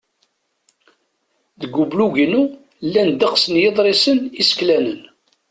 [1.61, 2.43] Deg ublug-inu,
[2.87, 4.99] llan ddeqs n yiḍrisen iseklanen.